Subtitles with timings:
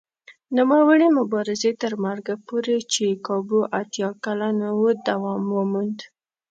[0.57, 5.97] نوموړي مبارزې تر مرګه پورې چې کابو اتیا کلن و دوام وموند.